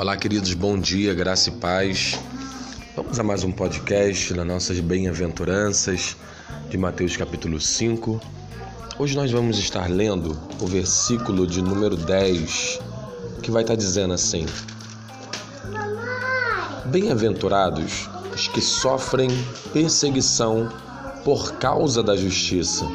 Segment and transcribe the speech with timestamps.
[0.00, 2.18] Olá, queridos, bom dia, graça e paz.
[2.96, 6.16] Vamos a mais um podcast nas nossas bem-aventuranças
[6.70, 8.18] de Mateus capítulo 5.
[8.98, 12.80] Hoje nós vamos estar lendo o versículo de número 10,
[13.42, 14.46] que vai estar dizendo assim:
[16.86, 19.28] Bem-aventurados os que sofrem
[19.70, 20.72] perseguição
[21.26, 22.86] por causa da justiça,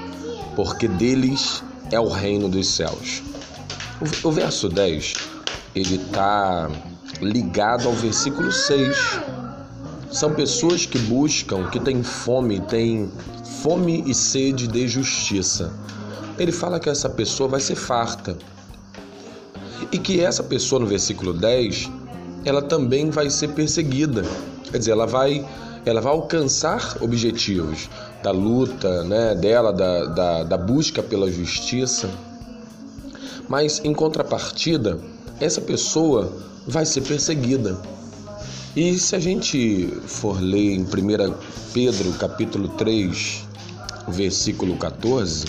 [0.56, 3.22] porque deles é o reino dos céus.
[4.02, 5.36] O, o verso 10
[5.76, 6.70] ele está
[7.22, 9.20] ligado ao versículo 6.
[10.12, 13.12] São pessoas que buscam, que têm fome, têm
[13.62, 15.74] fome e sede de justiça.
[16.38, 18.38] Ele fala que essa pessoa vai ser farta.
[19.92, 21.90] E que essa pessoa, no versículo 10,
[22.44, 24.24] ela também vai ser perseguida.
[24.72, 25.46] Quer dizer, ela vai,
[25.86, 27.90] ela vai alcançar objetivos
[28.24, 32.10] da luta né, dela, da, da, da busca pela justiça.
[33.48, 35.00] Mas, em contrapartida,
[35.40, 36.32] essa pessoa
[36.68, 37.80] vai ser perseguida.
[38.76, 40.88] E se a gente for ler em 1
[41.74, 43.44] Pedro capítulo 3,
[44.08, 45.46] versículo 14,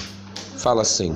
[0.56, 1.14] fala assim: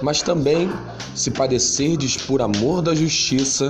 [0.00, 0.70] Mas também,
[1.14, 3.68] se padecerdes por amor da justiça,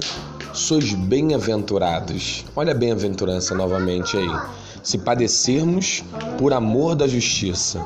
[0.52, 2.44] sois bem-aventurados.
[2.54, 4.40] Olha a bem-aventurança novamente aí.
[4.82, 6.04] Se padecermos
[6.38, 7.84] por amor da justiça,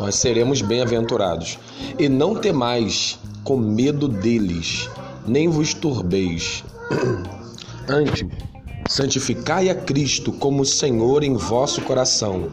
[0.00, 1.58] nós seremos bem-aventurados.
[1.98, 4.88] E não temais com medo deles,
[5.26, 6.64] nem vos turbeis.
[7.86, 8.26] Antes,
[8.88, 12.48] santificai a Cristo como Senhor em vosso coração,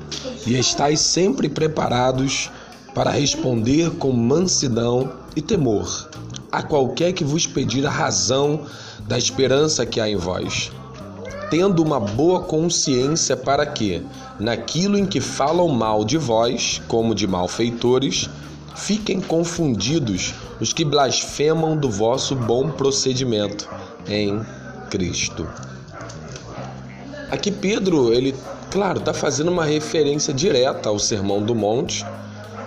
[0.45, 2.51] e estais sempre preparados
[2.93, 6.09] para responder com mansidão e temor
[6.51, 8.65] a qualquer que vos pedir a razão
[9.07, 10.69] da esperança que há em vós,
[11.49, 14.03] tendo uma boa consciência para que,
[14.37, 18.29] naquilo em que falam mal de vós, como de malfeitores,
[18.75, 23.67] Fiquem confundidos os que blasfemam do vosso bom procedimento
[24.07, 24.39] em
[24.91, 25.49] Cristo.
[27.31, 28.35] Aqui Pedro, ele,
[28.69, 32.05] claro, está fazendo uma referência direta ao Sermão do Monte.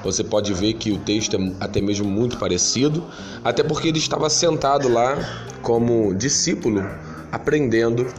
[0.03, 3.05] Você pode ver que o texto é até mesmo muito parecido,
[3.45, 5.17] até porque ele estava sentado lá
[5.63, 6.85] como discípulo,
[7.31, 8.13] aprendendo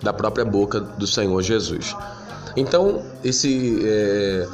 [0.00, 1.94] da própria boca do Senhor Jesus.
[2.56, 4.48] Então, esse, é,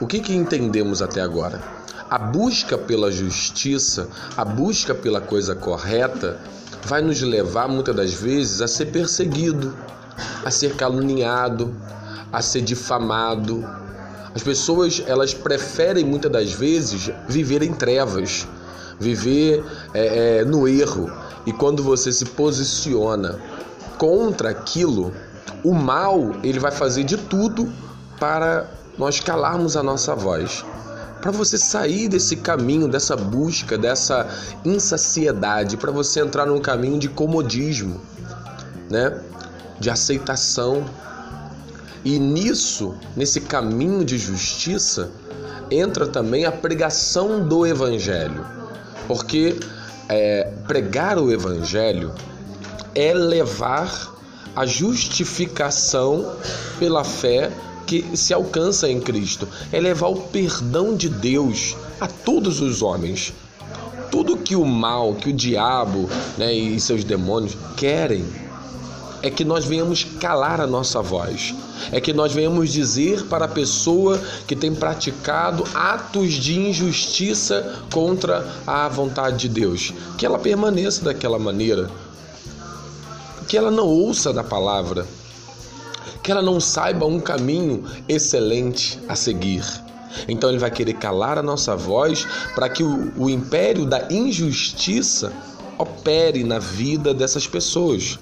[0.00, 1.81] o que, que entendemos até agora?
[2.12, 4.06] A busca pela justiça,
[4.36, 6.38] a busca pela coisa correta,
[6.84, 9.74] vai nos levar muitas das vezes a ser perseguido,
[10.44, 11.74] a ser caluniado,
[12.30, 13.66] a ser difamado.
[14.34, 18.46] As pessoas elas preferem muitas das vezes viver em trevas,
[19.00, 21.10] viver é, é, no erro.
[21.46, 23.38] E quando você se posiciona
[23.96, 25.14] contra aquilo,
[25.64, 27.72] o mal, ele vai fazer de tudo
[28.20, 28.68] para
[28.98, 30.62] nós calarmos a nossa voz.
[31.22, 34.28] Para você sair desse caminho, dessa busca, dessa
[34.64, 38.00] insaciedade, para você entrar num caminho de comodismo,
[38.90, 39.22] né?
[39.78, 40.84] De aceitação.
[42.04, 45.12] E nisso, nesse caminho de justiça,
[45.70, 48.44] entra também a pregação do evangelho.
[49.06, 49.60] Porque
[50.08, 52.12] é, pregar o evangelho
[52.96, 54.12] é levar
[54.56, 56.34] a justificação
[56.80, 57.48] pela fé
[57.86, 63.32] que se alcança em Cristo, é levar o perdão de Deus a todos os homens.
[64.10, 68.24] Tudo que o mal, que o diabo né, e seus demônios querem
[69.22, 71.54] é que nós venhamos calar a nossa voz,
[71.92, 78.44] é que nós venhamos dizer para a pessoa que tem praticado atos de injustiça contra
[78.66, 81.88] a vontade de Deus, que ela permaneça daquela maneira,
[83.46, 85.06] que ela não ouça da palavra,
[86.22, 89.64] que ela não saiba um caminho excelente a seguir.
[90.28, 95.32] Então ele vai querer calar a nossa voz para que o, o império da injustiça
[95.78, 98.18] opere na vida dessas pessoas.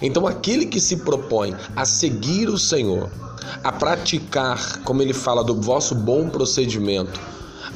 [0.00, 3.10] Então aquele que se propõe a seguir o Senhor,
[3.64, 7.20] a praticar, como ele fala do vosso bom procedimento,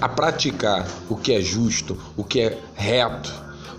[0.00, 3.32] a praticar o que é justo, o que é reto,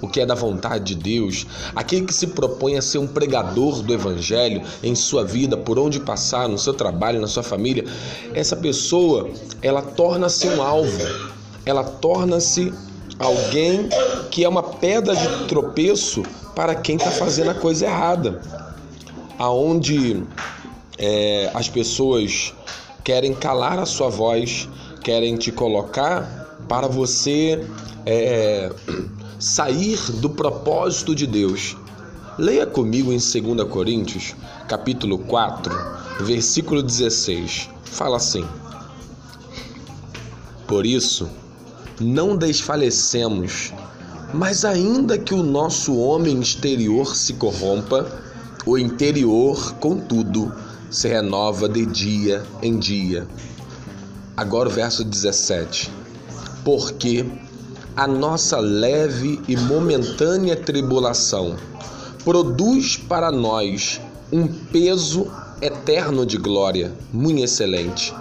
[0.04, 3.82] o que é da vontade de Deus, aquele que se propõe a ser um pregador
[3.82, 7.86] do Evangelho em sua vida, por onde passar, no seu trabalho, na sua família,
[8.34, 9.30] essa pessoa
[9.62, 11.08] ela torna-se um alvo,
[11.66, 12.74] ela torna-se
[13.18, 13.88] alguém
[14.30, 16.22] que é uma pedra de tropeço
[16.54, 18.42] para quem está fazendo a coisa errada,
[19.40, 20.22] aonde
[20.98, 22.54] é, as pessoas
[23.06, 24.68] querem calar a sua voz,
[25.02, 27.66] querem te colocar para você
[28.06, 28.70] é,
[29.44, 31.76] sair do propósito de Deus.
[32.38, 34.34] Leia comigo em 2 Coríntios,
[34.70, 35.76] capítulo 4,
[36.22, 37.70] versículo 16.
[37.84, 38.46] Fala assim:
[40.66, 41.30] Por isso,
[42.00, 43.74] não desfalecemos,
[44.34, 48.10] Mas ainda que o nosso homem exterior se corrompa,
[48.66, 50.52] o interior, contudo,
[50.90, 53.28] se renova de dia em dia.
[54.38, 55.92] Agora o verso 17.
[56.64, 57.26] Porque
[57.96, 61.56] a nossa leve e momentânea tribulação
[62.24, 64.02] produz para nós
[64.32, 65.28] um peso
[65.62, 68.14] eterno de glória, muito excelente.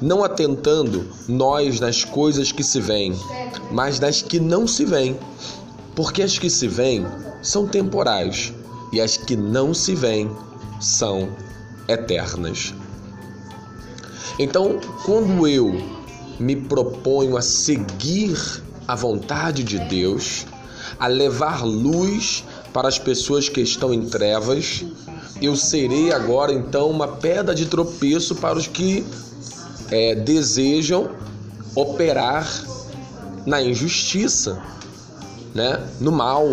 [0.00, 3.14] Não atentando nós nas coisas que se veem,
[3.70, 5.18] mas nas que não se veem.
[5.94, 7.06] Porque as que se veem
[7.42, 8.52] são temporais
[8.92, 10.30] e as que não se veem
[10.80, 11.28] são
[11.86, 12.72] eternas.
[14.38, 15.82] Então, quando eu
[16.38, 20.46] me proponho a seguir a vontade de Deus,
[20.98, 22.42] a levar luz
[22.72, 24.82] para as pessoas que estão em trevas,
[25.42, 29.06] eu serei agora então uma pedra de tropeço para os que
[29.90, 31.10] é, desejam
[31.74, 32.50] operar
[33.44, 34.58] na injustiça,
[35.54, 35.86] né?
[36.00, 36.46] no mal.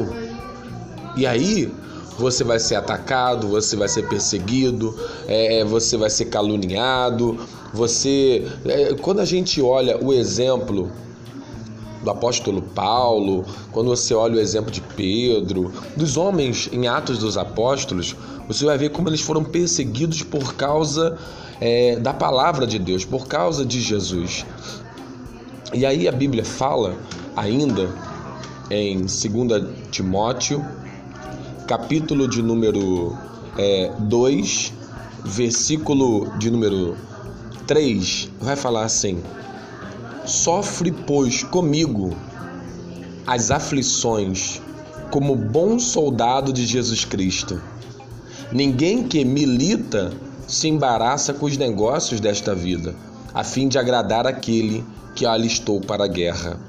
[1.15, 1.73] E aí
[2.19, 4.93] você vai ser atacado, você vai ser perseguido,
[5.25, 7.37] é, você vai ser caluniado.
[7.73, 10.91] Você, é, quando a gente olha o exemplo
[12.05, 17.35] do apóstolo Paulo, quando você olha o exemplo de Pedro, dos homens em Atos dos
[17.35, 18.15] Apóstolos,
[18.47, 21.17] você vai ver como eles foram perseguidos por causa
[21.59, 24.45] é, da palavra de Deus, por causa de Jesus.
[25.73, 26.95] E aí a Bíblia fala
[27.35, 27.89] ainda
[28.69, 29.09] em 2
[29.89, 30.63] Timóteo
[31.67, 33.17] capítulo de número
[33.99, 36.95] 2, é, versículo de número
[37.65, 39.23] 3, vai falar assim:
[40.25, 42.15] Sofre, pois, comigo
[43.27, 44.61] as aflições,
[45.11, 47.61] como bom soldado de Jesus Cristo.
[48.51, 50.13] Ninguém que milita
[50.47, 52.95] se embaraça com os negócios desta vida,
[53.33, 54.83] a fim de agradar aquele
[55.15, 56.59] que alistou para a guerra.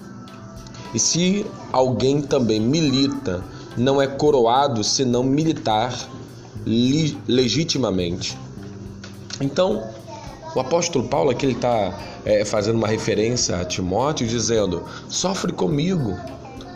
[0.94, 3.44] E se alguém também milita,
[3.76, 5.94] não é coroado senão militar
[6.64, 8.36] legitimamente.
[9.40, 9.84] Então,
[10.56, 11.92] o apóstolo Paulo aqui está
[12.24, 16.18] é, fazendo uma referência a Timóteo, dizendo: sofre comigo,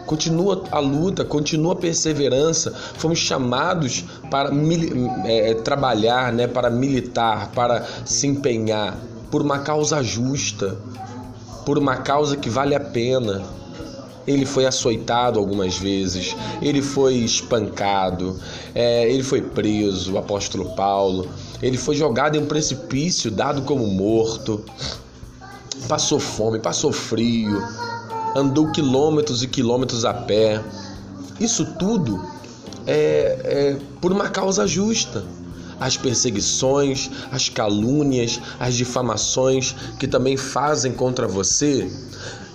[0.04, 2.74] continua a luta, continua a perseverança.
[2.98, 4.50] Fomos chamados para
[5.24, 8.98] é, trabalhar, né, para militar, para se empenhar
[9.30, 10.76] por uma causa justa,
[11.64, 13.42] por uma causa que vale a pena.
[14.26, 18.38] Ele foi açoitado algumas vezes, ele foi espancado,
[18.74, 21.28] é, ele foi preso, o apóstolo Paulo,
[21.62, 24.64] ele foi jogado em um precipício, dado como morto,
[25.88, 27.62] passou fome, passou frio,
[28.36, 30.62] andou quilômetros e quilômetros a pé.
[31.40, 32.22] Isso tudo
[32.86, 35.24] é, é por uma causa justa
[35.80, 41.90] as perseguições, as calúnias, as difamações que também fazem contra você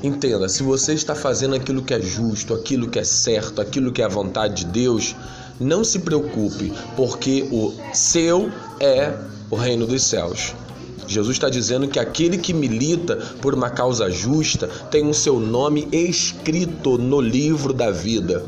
[0.04, 4.04] Entenda, se você está fazendo aquilo que é justo, aquilo que é certo, aquilo que
[4.04, 5.16] é a vontade de Deus,
[5.60, 9.18] não se preocupe, porque o seu é
[9.50, 10.54] o reino dos céus.
[11.07, 15.88] Jesus está dizendo que aquele que milita por uma causa justa tem o seu nome
[15.92, 18.44] escrito no livro da vida.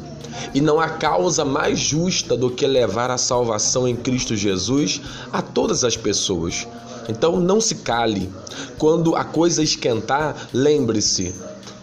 [0.54, 5.02] E não há causa mais justa do que levar a salvação em Cristo Jesus
[5.32, 6.68] a todas as pessoas.
[7.10, 8.30] Então não se cale.
[8.78, 11.34] Quando a coisa esquentar, lembre-se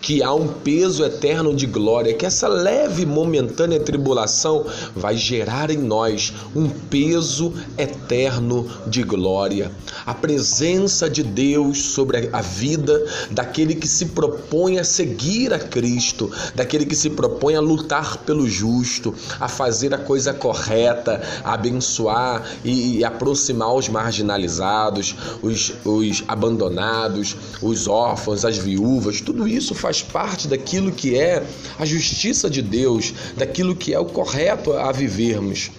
[0.05, 5.79] que há um peso eterno de glória, que essa leve momentânea tribulação vai gerar em
[5.79, 9.73] nós um peso eterno de glória.
[10.05, 16.31] A presença de Deus sobre a vida daquele que se propõe a seguir a Cristo,
[16.55, 22.47] daquele que se propõe a lutar pelo justo, a fazer a coisa correta, a abençoar
[22.63, 30.03] e, aproximar os marginalizados, os, os abandonados, os órfãos, as viúvas, tudo isso faz faz
[30.03, 31.43] parte daquilo que é
[31.79, 35.71] a justiça de Deus, daquilo que é o correto a vivermos.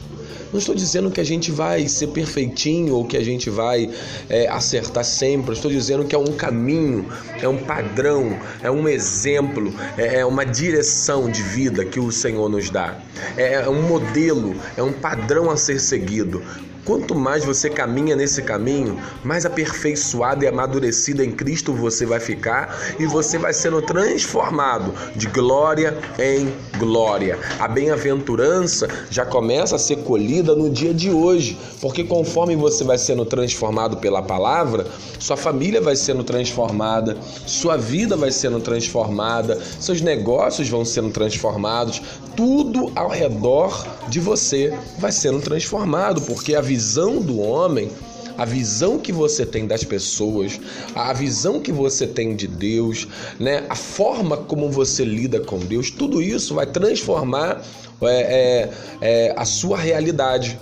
[0.53, 3.89] Não estou dizendo que a gente vai ser perfeitinho ou que a gente vai
[4.29, 5.53] é, acertar sempre.
[5.53, 7.09] Estou dizendo que é um caminho,
[7.41, 12.47] é um padrão, é um exemplo, é, é uma direção de vida que o Senhor
[12.47, 12.97] nos dá.
[13.35, 16.41] É, é um modelo, é um padrão a ser seguido.
[16.85, 22.95] Quanto mais você caminha nesse caminho, mais aperfeiçoado e amadurecido em Cristo você vai ficar
[22.99, 27.39] e você vai sendo transformado de glória em glória.
[27.59, 32.99] A bem-aventurança já começa a ser colhida no dia de hoje, porque conforme você vai
[32.99, 34.85] sendo transformado pela palavra,
[35.17, 41.99] sua família vai sendo transformada, sua vida vai sendo transformada, seus negócios vão sendo transformados,
[42.35, 47.89] tudo ao redor de você vai sendo transformado, porque a visão do homem
[48.37, 50.59] a visão que você tem das pessoas,
[50.93, 53.07] a visão que você tem de Deus,
[53.39, 53.65] né?
[53.69, 57.61] a forma como você lida com Deus, tudo isso vai transformar
[58.01, 60.59] é, é, é, a sua realidade.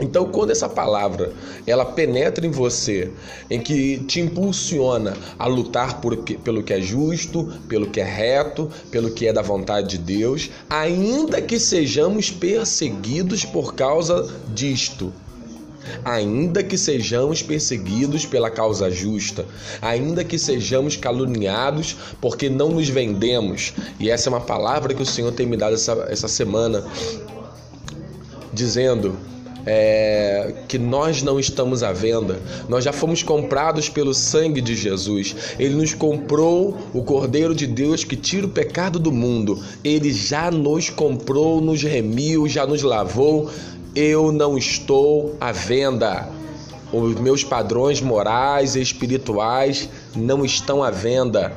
[0.00, 1.32] Então, quando essa palavra
[1.66, 3.10] ela penetra em você,
[3.48, 8.70] em que te impulsiona a lutar por, pelo que é justo, pelo que é reto,
[8.90, 15.12] pelo que é da vontade de Deus, ainda que sejamos perseguidos por causa disto,
[16.04, 19.46] ainda que sejamos perseguidos pela causa justa,
[19.80, 23.74] ainda que sejamos caluniados porque não nos vendemos.
[24.00, 26.84] E essa é uma palavra que o Senhor tem me dado essa, essa semana,
[28.52, 29.33] dizendo
[29.66, 35.34] é, que nós não estamos à venda, nós já fomos comprados pelo sangue de Jesus.
[35.58, 39.62] Ele nos comprou, o Cordeiro de Deus que tira o pecado do mundo.
[39.82, 43.50] Ele já nos comprou, nos remiu, já nos lavou.
[43.94, 46.28] Eu não estou à venda.
[46.92, 51.52] Os meus padrões morais e espirituais não estão à venda.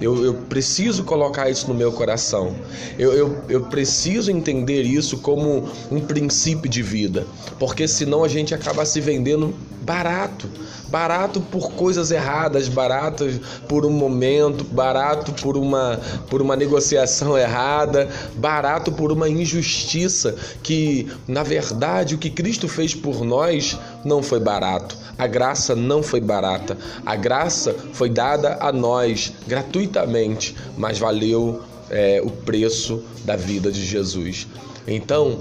[0.00, 2.54] Eu, eu, preciso colocar isso no meu coração.
[2.98, 7.26] Eu, eu, eu preciso entender isso como um princípio de vida.
[7.58, 10.48] Porque senão a gente acaba se vendendo barato.
[10.88, 13.24] Barato por coisas erradas, barato
[13.68, 21.06] por um momento, barato por uma, por uma negociação errada, barato por uma injustiça que,
[21.28, 24.96] na verdade, o que Cristo fez por nós não foi barato.
[25.18, 26.76] A graça não foi barata.
[27.04, 33.84] A graça foi dada a nós gratuitamente, mas valeu é, o preço da vida de
[33.84, 34.46] Jesus.
[34.86, 35.40] Então,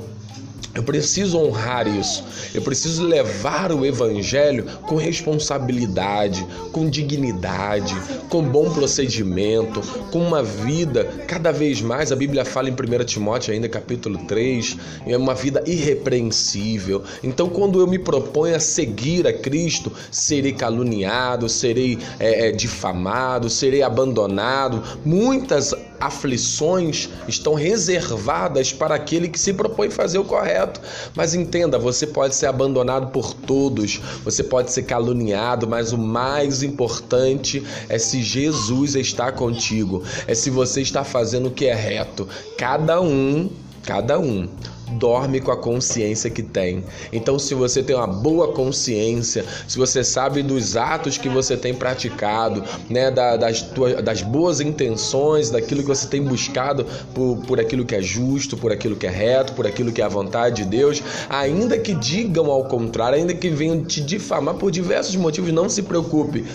[0.73, 2.23] eu preciso honrar isso.
[2.53, 7.95] Eu preciso levar o evangelho com responsabilidade, com dignidade,
[8.29, 13.53] com bom procedimento, com uma vida cada vez mais, a Bíblia fala em 1 Timóteo
[13.53, 17.03] ainda capítulo 3, é uma vida irrepreensível.
[17.23, 23.81] Então, quando eu me proponho a seguir a Cristo, serei caluniado, serei é, difamado, serei
[23.81, 24.83] abandonado.
[25.03, 30.81] Muitas aflições estão reservadas para aquele que se propõe fazer o correto.
[31.15, 36.63] Mas entenda, você pode ser abandonado por todos, você pode ser caluniado, mas o mais
[36.63, 42.27] importante é se Jesus está contigo, é se você está fazendo o que é reto.
[42.57, 43.49] Cada um,
[43.83, 44.47] cada um
[44.91, 46.83] dorme com a consciência que tem.
[47.11, 51.73] Então, se você tem uma boa consciência, se você sabe dos atos que você tem
[51.73, 57.85] praticado, né, das, tuas, das boas intenções, daquilo que você tem buscado por, por aquilo
[57.85, 60.69] que é justo, por aquilo que é reto, por aquilo que é a vontade de
[60.69, 65.69] Deus, ainda que digam ao contrário, ainda que venham te difamar por diversos motivos, não
[65.69, 66.45] se preocupe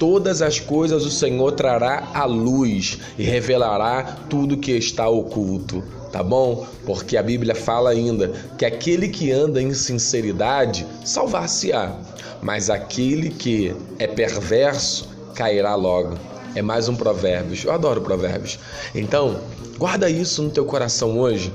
[0.00, 6.22] todas as coisas o Senhor trará à luz e revelará tudo que está oculto tá
[6.22, 6.66] bom?
[6.84, 11.94] Porque a Bíblia fala ainda que aquele que anda em sinceridade salvar-se-á,
[12.42, 16.18] mas aquele que é perverso cairá logo.
[16.54, 17.64] É mais um provérbios.
[17.64, 18.58] Eu adoro provérbios.
[18.92, 19.40] Então,
[19.78, 21.52] guarda isso no teu coração hoje.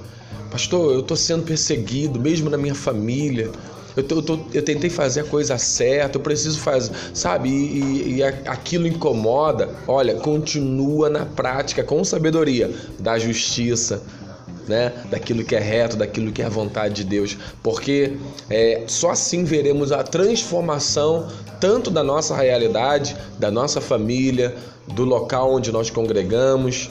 [0.49, 3.51] Pastor, eu estou sendo perseguido, mesmo na minha família.
[3.95, 7.49] Eu, tô, eu, tô, eu, tentei fazer a coisa certa, eu preciso fazer, sabe?
[7.49, 9.69] E, e, e, aquilo incomoda.
[9.87, 14.01] Olha, continua na prática com sabedoria da justiça,
[14.67, 14.91] né?
[15.09, 18.17] daquilo que é reto, daquilo que é a vontade de Deus, porque
[18.49, 21.27] é, só assim veremos a transformação
[21.59, 24.55] tanto da nossa realidade, da nossa família,
[24.93, 26.89] do local onde nós congregamos,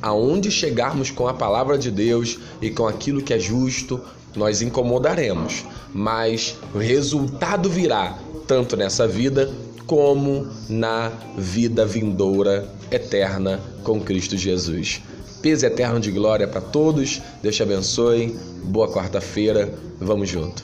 [0.00, 4.00] aonde chegarmos com a palavra de Deus e com aquilo que é justo,
[4.36, 9.50] nós incomodaremos, mas o resultado virá tanto nessa vida
[9.86, 15.00] como na vida vindoura eterna com Cristo Jesus
[15.44, 17.20] peso eterno de glória para todos.
[17.42, 18.34] Deus te abençoe.
[18.62, 19.74] Boa quarta-feira.
[20.00, 20.62] Vamos junto.